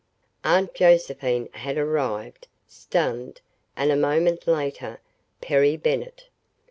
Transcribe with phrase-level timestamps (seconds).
[0.43, 3.39] Aunt Josephine had arrived, stunned,
[3.75, 4.99] and a moment later,
[5.41, 6.23] Perry Bennett.